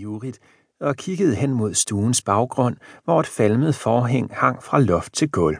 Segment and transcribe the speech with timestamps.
[0.00, 0.40] ivrigt
[0.80, 5.58] og kiggede hen mod stuens baggrund, hvor et falmet forhæng hang fra loft til gulv.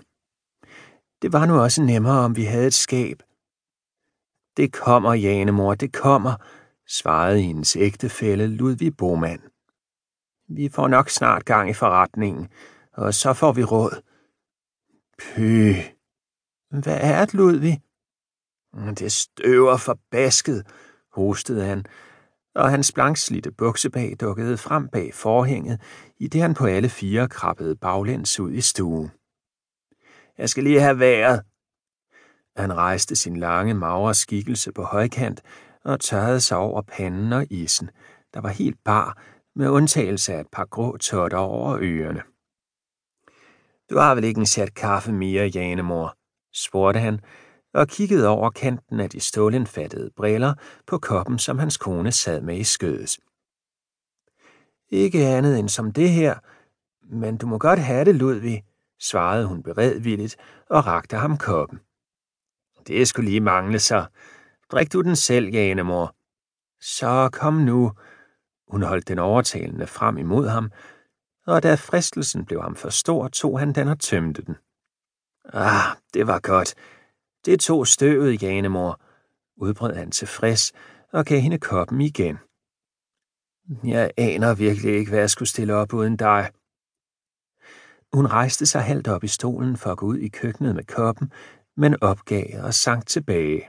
[1.22, 3.22] Det var nu også nemmere, om vi havde et skab.
[4.56, 6.34] Det kommer, Janemor, det kommer,
[6.88, 9.40] svarede hendes ægtefælle Ludvig Bomand.
[10.48, 12.48] Vi får nok snart gang i forretningen,
[12.92, 14.02] og så får vi råd.
[15.18, 15.72] Pø.
[16.70, 17.80] Hvad er det, Ludvig?
[18.98, 20.66] Det støver forbasket,
[21.12, 21.86] hostede han,
[22.54, 25.80] og hans blankslidte buksebag dukkede frem bag forhænget,
[26.18, 29.10] i det han på alle fire krabbede baglæns ud i stuen.
[30.38, 31.42] Jeg skal lige have vejret.
[32.56, 35.42] Han rejste sin lange, magre skikkelse på højkant
[35.84, 37.90] og tørrede sig over panden og isen,
[38.34, 39.22] der var helt bar,
[39.54, 42.22] med undtagelse af et par grå totter over ørerne.
[43.90, 46.16] Du har vel ikke en sæt kaffe mere, Janemor?
[46.54, 47.20] spurgte han,
[47.74, 50.54] og kiggede over kanten af de stålindfattede briller
[50.86, 53.18] på koppen, som hans kone sad med i skødet.
[54.90, 56.34] Ikke andet end som det her,
[57.02, 58.64] men du må godt have det, Ludvig,
[58.98, 60.36] svarede hun beredvilligt
[60.70, 61.80] og rakte ham koppen.
[62.86, 64.04] Det skulle lige mangle så.
[64.72, 66.14] Drik du den selv, Janemor.
[66.80, 67.92] Så kom nu.
[68.68, 70.70] Hun holdt den overtalende frem imod ham,
[71.46, 74.56] og da fristelsen blev ham for stor, tog han den og tømte den.
[75.44, 76.74] Ah, det var godt.
[77.44, 79.00] Det tog støvet, Janemor,
[79.56, 80.72] udbrød han tilfreds
[81.12, 82.38] og gav hende koppen igen.
[83.84, 86.50] Jeg aner virkelig ikke, hvad jeg skulle stille op uden dig.
[88.12, 91.32] Hun rejste sig halvt op i stolen for at gå ud i køkkenet med koppen,
[91.76, 93.68] men opgav og sank tilbage.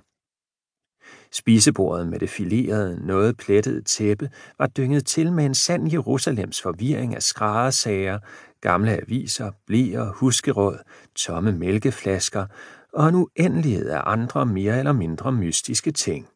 [1.31, 7.16] Spisebordet med det filerede, noget plettede tæppe var dynget til med en sand Jerusalems forvirring
[7.16, 8.19] af skræddersager,
[8.61, 10.77] gamle aviser, blier, huskeråd,
[11.16, 12.45] tomme mælkeflasker
[12.94, 16.28] og en uendelighed af andre mere eller mindre mystiske ting.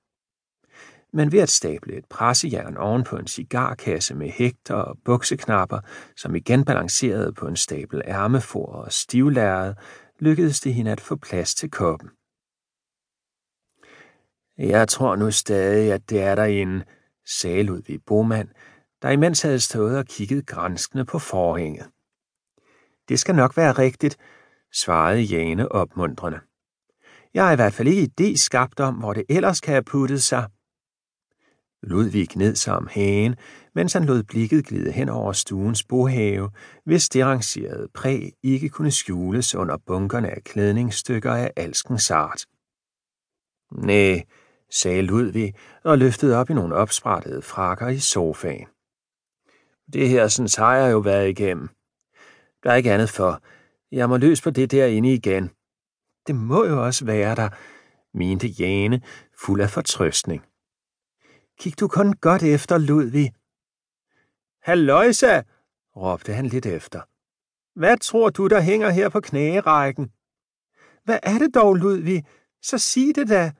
[1.13, 5.79] Men ved at stable et pressejern oven på en cigarkasse med hægter og bukseknapper,
[6.17, 9.75] som igen balancerede på en stabel ærmefor og stivlærred,
[10.19, 12.09] lykkedes det hende at få plads til koppen.
[14.57, 16.85] Jeg tror nu stadig, at det er derinde,
[17.25, 18.49] sagde Ludvig Bomand,
[19.01, 21.85] der imens havde stået og kigget grænskende på forhænget.
[23.09, 24.17] Det skal nok være rigtigt,
[24.73, 26.39] svarede Jane opmuntrende.
[27.35, 30.23] Jeg er i hvert fald ikke idé skabt om, hvor det ellers kan have puttet
[30.23, 30.47] sig.
[31.83, 33.35] Ludvig ned sig om hagen,
[33.75, 36.49] mens han lod blikket glide hen over stuens bohave,
[36.85, 42.45] hvis det rangerede præg ikke kunne skjules under bunkerne af klædningsstykker af alskens art.
[43.71, 44.21] Næh,
[44.71, 45.53] sagde Ludvig
[45.83, 48.67] og løftede op i nogle opsprættede frakker i sofaen.
[49.93, 51.69] Det her sådan har jeg jo været igennem.
[52.63, 53.41] Der er ikke andet for.
[53.91, 55.54] Jeg må løs på det derinde igen.
[56.27, 57.49] Det må jo også være der,
[58.17, 59.01] mente Jane,
[59.45, 60.41] fuld af fortrøstning.
[61.59, 63.33] Kig du kun godt efter, Ludvig.
[64.61, 65.41] Halløjsa,
[65.95, 67.01] råbte han lidt efter.
[67.79, 70.11] Hvad tror du, der hænger her på knægerækken?
[71.03, 72.25] Hvad er det dog, Ludvig?
[72.61, 73.51] Så sig det da.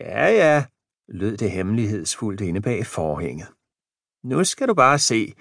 [0.00, 0.64] Ja, ja,
[1.08, 3.48] lød det hemmelighedsfuldt inde bag forhænget.
[4.24, 5.34] Nu skal du bare se.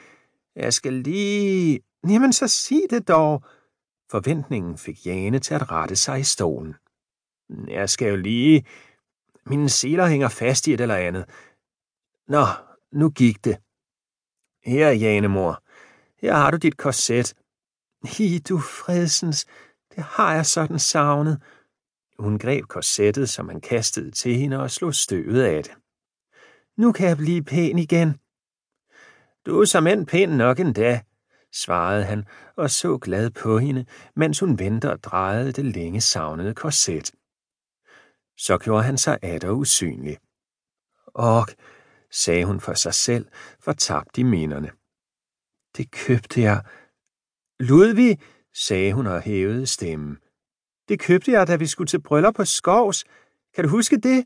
[0.55, 1.79] Jeg skal lige...
[2.09, 3.43] Jamen, så sig det dog.
[4.13, 6.75] Forventningen fik Jane til at rette sig i stolen.
[7.67, 8.65] Jeg skal jo lige...
[9.45, 11.25] Mine seler hænger fast i et eller andet.
[12.27, 12.45] Nå,
[12.91, 13.57] nu gik det.
[14.65, 15.63] Her, Janemor.
[16.21, 17.33] Her har du dit korset.
[18.03, 19.45] Hi, du fredsens,
[19.95, 21.41] det har jeg sådan savnet.
[22.19, 25.73] Hun greb korsettet, som han kastede til hende, og slog støvet af det.
[26.77, 28.19] Nu kan jeg blive pæn igen.
[29.45, 31.01] Du er som end pæn nok endda,
[31.53, 32.25] svarede han
[32.55, 37.11] og så glad på hende, mens hun vendte og drejede det længe savnede korset.
[38.37, 40.17] Så gjorde han sig atter usynlig.
[41.07, 41.47] Og,
[42.11, 43.27] sagde hun for sig selv,
[43.59, 44.71] fortabt i minderne.
[45.77, 46.63] Det købte jeg.
[47.59, 48.19] Ludvig,
[48.53, 50.17] sagde hun og hævede stemmen.
[50.89, 53.05] Det købte jeg, da vi skulle til bryllup på Skovs.
[53.55, 54.25] Kan du huske det?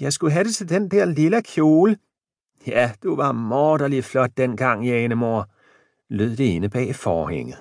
[0.00, 1.98] Jeg skulle have det til den der lille kjole.
[2.66, 5.48] Ja, du var morderlig flot dengang, Janemor,
[6.10, 7.58] lød det inde bag forhænget.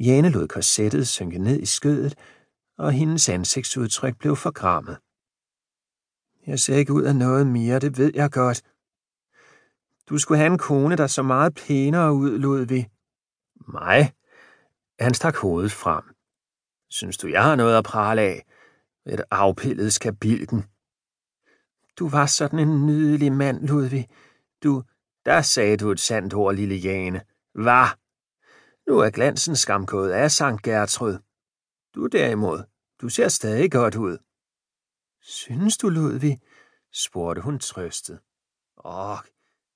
[0.00, 2.14] Jane lod korsettet synke ned i skødet,
[2.78, 4.98] og hendes ansigtsudtryk blev forgrammet.
[6.46, 8.62] Jeg ser ikke ud af noget mere, det ved jeg godt.
[10.08, 12.88] Du skulle have en kone, der så meget pænere ud, lod vi.
[13.68, 14.12] Mig?
[15.00, 16.04] Han stak hovedet frem.
[16.90, 18.44] Synes du, jeg har noget at prale af?
[19.06, 20.64] Et afpillet skabilken.
[21.98, 24.08] Du var sådan en nydelig mand, Ludvig.
[24.62, 24.82] Du,
[25.28, 27.20] der sagde du et sandt ord, lille Jane.
[27.54, 27.88] Hvad?
[28.86, 31.18] Nu er glansen skamkået af, Sankt Gertrud.
[31.94, 32.62] Du derimod,
[33.00, 34.18] du ser stadig godt ud.
[35.22, 36.40] Synes du, Ludvig?
[36.92, 38.20] spurgte hun trøstet.
[38.84, 39.18] Åh,